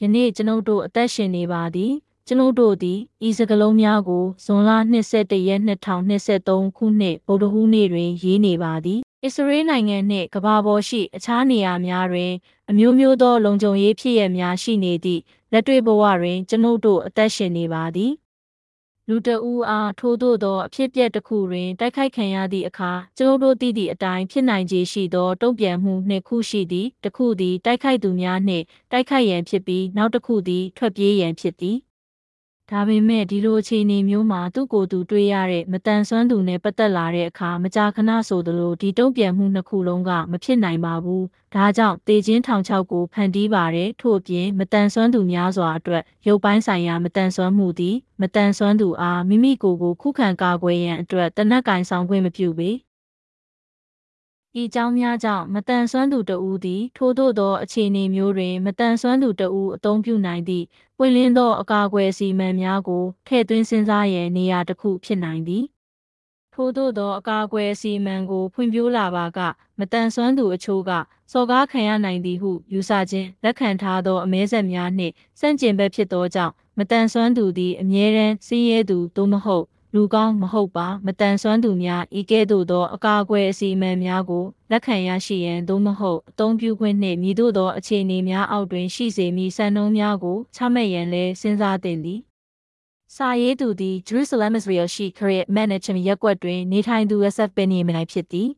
[0.00, 1.92] ယနေ့ကျွန်ုပ်တို့အသက်ရှင်နေပါသည်
[2.26, 2.98] ကျွန်ုပ်တို့သည်
[3.28, 4.70] ဤစကလုံးများကိုဇွန်လ
[5.10, 12.32] 22ရက်2023ခုနှစ်ဗုဒ္ဓဟူးနေ့တွင်ရေးနေပါသည်အစ္စရေးနိုင်ငံနှင့်ကမ္ဘာပေါ်ရှိအခြားနေရာများတွင်
[12.70, 15.22] အမျိုးမျိုးသော လုံခြုံရေးဖြစ်ရများရှိနေသည့်
[15.52, 18.12] လက်တွေ့ဘဝတွင်ကျွန်ုပ်တို့အသက်ရှင်နေပါသည်
[19.08, 31.76] လူတအူအားထိုးထိုးသောအဖြစ်ပြက်တစ်ခုတွင်တိုက်ခိုက်ခံရသည့်အခါကျွန်ုပ်တို့သိသည့်အတိုင်းဖြစ်နိုင်ခြေရှိသောတုံ့ပြန်မှုနှစ်ခုရှိသည်တစ်ခုသည်တိုက်ခိုက်သူများနှင့်တိုက်ခိုက်ရန်ဖြစ်ပြီးနောက်တစ်ခုသည်ထွက်ပြေးရန်ဖြစ်သည်
[32.70, 41.22] ဒါပေမဲ့ဒီလိုအခြေအနေမျိုးမှာသူ့ကိုယ်သူတွေ့ရတဲ့မတန်ဆွမ်းသူနဲ့ပတ်သက်လာတဲ့အခါမကြာခဏဆိုသလိုဒီတုံ့ပြန်မှုနှစ်ခုလုံးကမဖြစ်နိုင်ပါဘူး။
[41.54, 52.70] ဒါကြောင့်တေချင်းထောင်ချောက်ကိုဖန်တီးပါတယ်။ထို့အပြင်မတန်ဆွမ်းသူများစွာအတွက်ရုပ်ပိုင်းဆိုင်ရာမတန်ဆွမ်းမှုသည်မတန်ဆွမ်းသူအားမိမိကိုယ်ကိုခုခံကာကွယ်ရန်အတွက်တနက်ကင်ဆောင်ခွင့်မပြုပေ။
[54.60, 60.64] ဤကြောင်းများကြောင့်မတန်ဆွမ်းသူတဦးသည် ထို့သောသောအခြေအနေမျိုးတွင်မတန်ဆွမ်းသူတဦးအသုံးပြုနိုင်သည့်
[60.98, 65.64] ပွင့်လင်းသောအကာအကွယ်စီမံများကိုထည့်သွင်းစဉ်းစားရန်နေရာတစ်ခုဖြစ်နိုင်သည်
[66.54, 69.38] ထို့သောသောအကာအကွယ်စီမံကိုဖွံ့ဖြိုးလာပါက
[69.78, 70.90] မတန်ဆွမ်းသူအချို့က
[71.32, 79.64] စော်ကားခံရနိုင်သည်ဟုယူဆခြင်းလက်ခံထားသောအမဲဆက်များနှင့်စန့်ကျင်ဘက်ဖြစ်သောကြောင့်မတန်ဆွမ်းသူသည်အမြဲတမ်းစည်းရဲသူသို့မဟုတ်
[79.96, 92.20] လူကောင်းမဟုတ်ပါမတန်ဆွမ်းသူများဤကဲ့သို့သောအကာအကွယ်အစီအမံများကိုလက်ခံရရှိရန်သို့မဟုတ်အသုံးပြုခွင့်နှင့်မြည်သို့သောအခြေအနေများအောက်တွင်ရှိစေမည့်စံနှုန်းများကိုချမှတ်ရန်လည်းစဉ်းစားသင့်သည်
[93.14, 98.48] စာရေးသူသည် Jerusalem Israel ရှိခရစ် Management ရပ်ကွက်တွင်နေထိုင်သူ SF ပင်နေမနိုင်ဖြစ်သည်